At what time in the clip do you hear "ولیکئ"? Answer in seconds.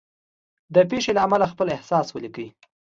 2.11-2.47